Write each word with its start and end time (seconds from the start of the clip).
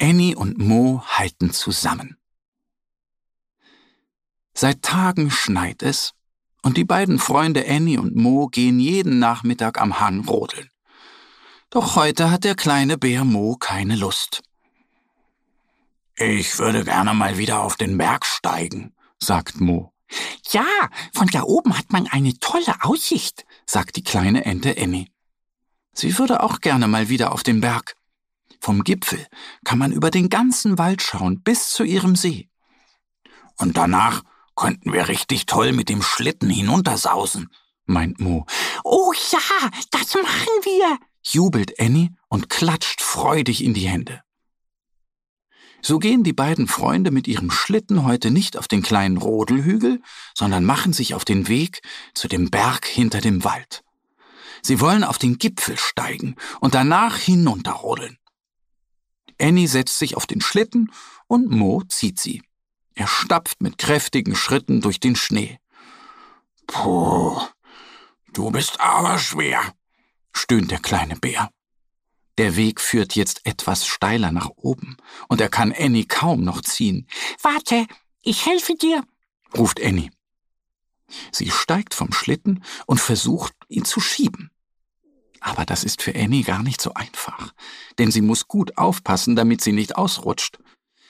Annie 0.00 0.36
und 0.36 0.58
Mo 0.58 1.02
halten 1.06 1.52
zusammen. 1.52 2.16
Seit 4.54 4.82
Tagen 4.82 5.30
schneit 5.30 5.82
es 5.82 6.12
und 6.62 6.76
die 6.76 6.84
beiden 6.84 7.18
Freunde 7.18 7.66
Annie 7.68 7.98
und 7.98 8.14
Mo 8.16 8.46
gehen 8.46 8.78
jeden 8.78 9.18
Nachmittag 9.18 9.80
am 9.80 10.00
Hang 10.00 10.26
rodeln. 10.26 10.70
Doch 11.70 11.96
heute 11.96 12.30
hat 12.30 12.44
der 12.44 12.54
kleine 12.54 12.96
Bär 12.96 13.24
Mo 13.24 13.56
keine 13.56 13.96
Lust. 13.96 14.42
Ich 16.16 16.58
würde 16.58 16.84
gerne 16.84 17.12
mal 17.14 17.38
wieder 17.38 17.62
auf 17.62 17.76
den 17.76 17.98
Berg 17.98 18.24
steigen, 18.24 18.94
sagt 19.18 19.60
Mo. 19.60 19.92
Ja, 20.50 20.66
von 21.12 21.26
da 21.26 21.42
oben 21.42 21.76
hat 21.76 21.90
man 21.90 22.06
eine 22.06 22.38
tolle 22.38 22.76
Aussicht, 22.82 23.44
sagt 23.66 23.96
die 23.96 24.04
kleine 24.04 24.44
Ente 24.44 24.76
Annie. 24.78 25.08
Sie 25.92 26.16
würde 26.18 26.42
auch 26.42 26.60
gerne 26.60 26.86
mal 26.86 27.08
wieder 27.08 27.32
auf 27.32 27.42
den 27.42 27.60
Berg. 27.60 27.96
Vom 28.60 28.84
Gipfel 28.84 29.26
kann 29.64 29.78
man 29.78 29.92
über 29.92 30.10
den 30.10 30.30
ganzen 30.30 30.78
Wald 30.78 31.02
schauen 31.02 31.42
bis 31.42 31.70
zu 31.70 31.84
ihrem 31.84 32.16
See. 32.16 32.48
Und 33.58 33.76
danach 33.76 34.22
könnten 34.56 34.92
wir 34.92 35.08
richtig 35.08 35.46
toll 35.46 35.72
mit 35.72 35.88
dem 35.88 36.02
Schlitten 36.02 36.48
hinuntersausen, 36.50 37.50
meint 37.86 38.20
Mo. 38.20 38.46
Oh 38.82 39.12
ja, 39.32 39.70
das 39.90 40.14
machen 40.14 40.54
wir, 40.62 40.98
jubelt 41.22 41.78
Annie 41.80 42.10
und 42.28 42.48
klatscht 42.48 43.00
freudig 43.00 43.62
in 43.62 43.74
die 43.74 43.88
Hände. 43.88 44.22
So 45.82 45.98
gehen 45.98 46.24
die 46.24 46.32
beiden 46.32 46.66
Freunde 46.66 47.10
mit 47.10 47.28
ihrem 47.28 47.50
Schlitten 47.50 48.04
heute 48.04 48.30
nicht 48.30 48.56
auf 48.56 48.68
den 48.68 48.80
kleinen 48.80 49.18
Rodelhügel, 49.18 50.00
sondern 50.32 50.64
machen 50.64 50.94
sich 50.94 51.14
auf 51.14 51.26
den 51.26 51.46
Weg 51.48 51.82
zu 52.14 52.26
dem 52.26 52.48
Berg 52.48 52.86
hinter 52.86 53.20
dem 53.20 53.44
Wald. 53.44 53.84
Sie 54.62 54.80
wollen 54.80 55.04
auf 55.04 55.18
den 55.18 55.36
Gipfel 55.36 55.76
steigen 55.76 56.36
und 56.60 56.74
danach 56.74 57.18
hinunterrodeln. 57.18 58.16
Annie 59.40 59.68
setzt 59.68 59.98
sich 59.98 60.16
auf 60.16 60.26
den 60.26 60.40
Schlitten 60.40 60.92
und 61.26 61.50
Mo 61.50 61.82
zieht 61.88 62.20
sie. 62.20 62.42
Er 62.94 63.08
stapft 63.08 63.60
mit 63.60 63.78
kräftigen 63.78 64.36
Schritten 64.36 64.80
durch 64.80 65.00
den 65.00 65.16
Schnee. 65.16 65.58
Puh, 66.66 67.40
du 68.32 68.50
bist 68.50 68.80
aber 68.80 69.18
schwer, 69.18 69.74
stöhnt 70.32 70.70
der 70.70 70.78
kleine 70.78 71.16
Bär. 71.16 71.50
Der 72.38 72.56
Weg 72.56 72.80
führt 72.80 73.14
jetzt 73.14 73.46
etwas 73.46 73.86
steiler 73.86 74.32
nach 74.32 74.50
oben, 74.56 74.96
und 75.28 75.40
er 75.40 75.48
kann 75.48 75.72
Annie 75.72 76.06
kaum 76.06 76.42
noch 76.42 76.62
ziehen. 76.62 77.06
Warte, 77.42 77.86
ich 78.22 78.46
helfe 78.46 78.74
dir, 78.74 79.04
ruft 79.56 79.82
Annie. 79.82 80.10
Sie 81.30 81.50
steigt 81.50 81.94
vom 81.94 82.12
Schlitten 82.12 82.64
und 82.86 83.00
versucht, 83.00 83.54
ihn 83.68 83.84
zu 83.84 84.00
schieben. 84.00 84.50
Aber 85.44 85.66
das 85.66 85.84
ist 85.84 86.00
für 86.00 86.14
Annie 86.14 86.42
gar 86.42 86.62
nicht 86.62 86.80
so 86.80 86.94
einfach, 86.94 87.52
denn 87.98 88.10
sie 88.10 88.22
muss 88.22 88.48
gut 88.48 88.78
aufpassen, 88.78 89.36
damit 89.36 89.60
sie 89.60 89.72
nicht 89.72 89.94
ausrutscht. 89.94 90.58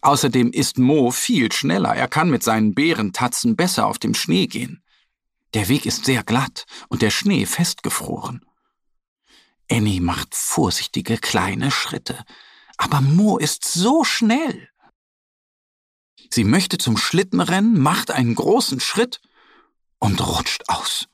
Außerdem 0.00 0.50
ist 0.50 0.78
Mo 0.78 1.12
viel 1.12 1.52
schneller, 1.52 1.94
er 1.94 2.08
kann 2.08 2.28
mit 2.28 2.42
seinen 2.42 2.74
Bärentatzen 2.74 3.54
besser 3.54 3.86
auf 3.86 4.00
dem 4.00 4.14
Schnee 4.14 4.48
gehen. 4.48 4.82
Der 5.54 5.68
Weg 5.68 5.86
ist 5.86 6.06
sehr 6.06 6.24
glatt 6.24 6.66
und 6.88 7.02
der 7.02 7.10
Schnee 7.10 7.46
festgefroren. 7.46 8.44
Annie 9.70 10.00
macht 10.00 10.34
vorsichtige 10.34 11.18
kleine 11.18 11.70
Schritte, 11.70 12.24
aber 12.78 13.00
Mo 13.00 13.38
ist 13.38 13.64
so 13.64 14.02
schnell. 14.02 14.68
Sie 16.32 16.42
möchte 16.42 16.78
zum 16.78 16.96
Schlitten 16.96 17.40
rennen, 17.40 17.78
macht 17.78 18.10
einen 18.10 18.34
großen 18.34 18.80
Schritt 18.80 19.20
und 20.00 20.20
rutscht 20.26 20.64
aus. 20.66 21.06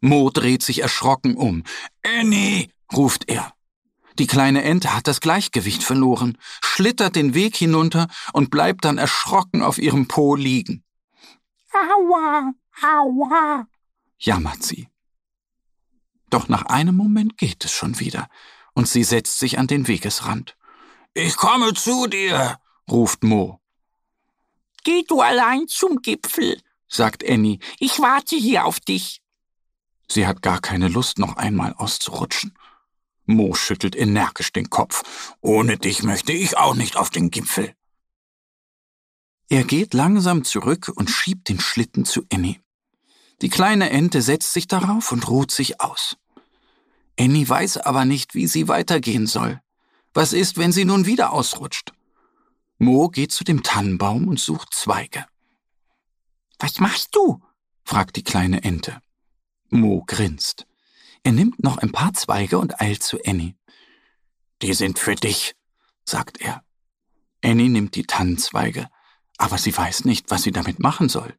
Mo 0.00 0.30
dreht 0.30 0.62
sich 0.62 0.82
erschrocken 0.82 1.36
um. 1.36 1.64
Annie, 2.02 2.68
ruft 2.92 3.28
er. 3.28 3.52
Die 4.18 4.26
kleine 4.26 4.62
Ente 4.62 4.94
hat 4.94 5.06
das 5.06 5.20
Gleichgewicht 5.20 5.82
verloren, 5.82 6.38
schlittert 6.62 7.16
den 7.16 7.34
Weg 7.34 7.56
hinunter 7.56 8.08
und 8.32 8.50
bleibt 8.50 8.84
dann 8.84 8.98
erschrocken 8.98 9.62
auf 9.62 9.78
ihrem 9.78 10.08
Po 10.08 10.36
liegen. 10.36 10.82
Aua, 11.72 12.52
aua, 12.82 13.66
jammert 14.18 14.62
sie. 14.62 14.88
Doch 16.30 16.48
nach 16.48 16.62
einem 16.66 16.96
Moment 16.96 17.36
geht 17.36 17.64
es 17.64 17.72
schon 17.72 18.00
wieder, 18.00 18.28
und 18.72 18.88
sie 18.88 19.04
setzt 19.04 19.38
sich 19.38 19.58
an 19.58 19.66
den 19.66 19.86
Wegesrand. 19.86 20.56
Ich 21.12 21.36
komme 21.36 21.74
zu 21.74 22.06
dir, 22.06 22.58
ruft 22.90 23.22
Mo. 23.22 23.60
Geh 24.84 25.02
du 25.02 25.20
allein 25.20 25.68
zum 25.68 26.00
Gipfel, 26.00 26.60
sagt 26.88 27.28
Annie. 27.28 27.58
Ich 27.78 28.00
warte 28.00 28.36
hier 28.36 28.64
auf 28.64 28.80
dich. 28.80 29.20
Sie 30.08 30.26
hat 30.26 30.42
gar 30.42 30.60
keine 30.60 30.88
Lust, 30.88 31.18
noch 31.18 31.36
einmal 31.36 31.74
auszurutschen. 31.74 32.56
Mo 33.24 33.54
schüttelt 33.54 33.96
energisch 33.96 34.52
den 34.52 34.70
Kopf. 34.70 35.02
Ohne 35.40 35.78
dich 35.78 36.02
möchte 36.02 36.32
ich 36.32 36.56
auch 36.56 36.74
nicht 36.74 36.96
auf 36.96 37.10
den 37.10 37.30
Gipfel. 37.30 37.74
Er 39.48 39.64
geht 39.64 39.94
langsam 39.94 40.44
zurück 40.44 40.92
und 40.94 41.10
schiebt 41.10 41.48
den 41.48 41.60
Schlitten 41.60 42.04
zu 42.04 42.24
Annie. 42.32 42.60
Die 43.42 43.48
kleine 43.48 43.90
Ente 43.90 44.22
setzt 44.22 44.52
sich 44.52 44.66
darauf 44.66 45.12
und 45.12 45.28
ruht 45.28 45.50
sich 45.50 45.80
aus. 45.80 46.16
Annie 47.18 47.48
weiß 47.48 47.78
aber 47.78 48.04
nicht, 48.04 48.34
wie 48.34 48.46
sie 48.46 48.68
weitergehen 48.68 49.26
soll. 49.26 49.60
Was 50.14 50.32
ist, 50.32 50.56
wenn 50.56 50.72
sie 50.72 50.84
nun 50.84 51.06
wieder 51.06 51.32
ausrutscht? 51.32 51.92
Mo 52.78 53.08
geht 53.08 53.32
zu 53.32 53.44
dem 53.44 53.62
Tannenbaum 53.62 54.28
und 54.28 54.40
sucht 54.40 54.74
Zweige. 54.74 55.26
Was 56.58 56.80
machst 56.80 57.14
du? 57.14 57.42
fragt 57.84 58.16
die 58.16 58.24
kleine 58.24 58.64
Ente. 58.64 59.00
Mo 59.70 60.04
grinst. 60.06 60.66
Er 61.22 61.32
nimmt 61.32 61.62
noch 61.62 61.78
ein 61.78 61.92
paar 61.92 62.12
Zweige 62.14 62.58
und 62.58 62.80
eilt 62.80 63.02
zu 63.02 63.18
Annie. 63.24 63.54
Die 64.62 64.74
sind 64.74 64.98
für 64.98 65.14
dich, 65.14 65.54
sagt 66.04 66.40
er. 66.40 66.62
Annie 67.42 67.68
nimmt 67.68 67.94
die 67.94 68.04
Tannenzweige, 68.04 68.88
aber 69.36 69.58
sie 69.58 69.76
weiß 69.76 70.04
nicht, 70.04 70.30
was 70.30 70.42
sie 70.42 70.52
damit 70.52 70.78
machen 70.78 71.08
soll. 71.08 71.36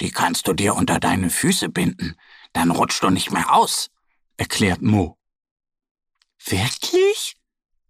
Die 0.00 0.10
kannst 0.10 0.46
du 0.46 0.52
dir 0.52 0.74
unter 0.74 1.00
deine 1.00 1.30
Füße 1.30 1.68
binden, 1.68 2.16
dann 2.52 2.70
rutschst 2.70 3.02
du 3.02 3.10
nicht 3.10 3.30
mehr 3.30 3.52
aus, 3.52 3.90
erklärt 4.36 4.82
Mo. 4.82 5.18
Wirklich? 6.44 7.36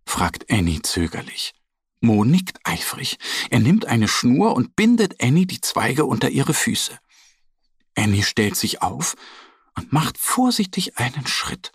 fragt 0.06 0.50
Annie 0.50 0.82
zögerlich. 0.82 1.54
Mo 2.00 2.24
nickt 2.24 2.60
eifrig. 2.64 3.18
Er 3.50 3.58
nimmt 3.58 3.86
eine 3.86 4.08
Schnur 4.08 4.54
und 4.54 4.76
bindet 4.76 5.22
Annie 5.22 5.46
die 5.46 5.60
Zweige 5.60 6.04
unter 6.04 6.30
ihre 6.30 6.54
Füße. 6.54 6.98
Annie 7.98 8.22
stellt 8.22 8.56
sich 8.56 8.80
auf 8.80 9.16
und 9.76 9.92
macht 9.92 10.18
vorsichtig 10.18 10.98
einen 10.98 11.26
Schritt. 11.26 11.72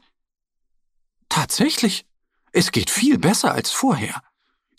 Tatsächlich, 1.30 2.06
es 2.52 2.72
geht 2.72 2.90
viel 2.90 3.18
besser 3.18 3.54
als 3.54 3.72
vorher. 3.72 4.22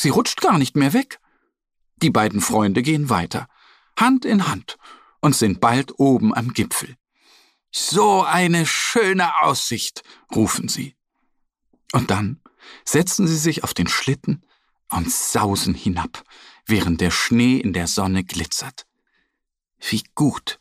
Sie 0.00 0.08
rutscht 0.08 0.40
gar 0.40 0.58
nicht 0.58 0.76
mehr 0.76 0.92
weg. 0.92 1.20
Die 1.96 2.10
beiden 2.10 2.40
Freunde 2.40 2.82
gehen 2.82 3.10
weiter, 3.10 3.48
Hand 3.98 4.24
in 4.24 4.48
Hand, 4.48 4.78
und 5.20 5.36
sind 5.36 5.60
bald 5.60 5.98
oben 5.98 6.34
am 6.34 6.52
Gipfel. 6.52 6.96
So 7.70 8.22
eine 8.22 8.66
schöne 8.66 9.42
Aussicht, 9.42 10.02
rufen 10.34 10.68
sie. 10.68 10.96
Und 11.92 12.10
dann 12.10 12.40
setzen 12.84 13.26
sie 13.26 13.36
sich 13.36 13.64
auf 13.64 13.74
den 13.74 13.88
Schlitten 13.88 14.44
und 14.90 15.10
sausen 15.10 15.74
hinab, 15.74 16.24
während 16.66 17.00
der 17.00 17.10
Schnee 17.10 17.56
in 17.56 17.72
der 17.72 17.86
Sonne 17.86 18.24
glitzert. 18.24 18.86
Wie 19.80 20.04
gut, 20.14 20.60